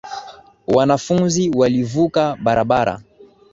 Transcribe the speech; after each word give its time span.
Wanafunzi 0.67 1.49
walivuka 1.55 2.37
barabara 2.43 3.01